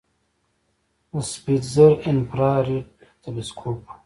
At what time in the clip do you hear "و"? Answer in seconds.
3.87-3.91